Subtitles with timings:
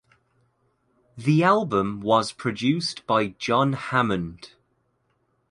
[1.15, 4.53] The album was produced by John Hammond.